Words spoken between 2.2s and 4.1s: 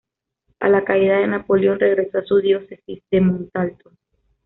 su diócesis de Montalto.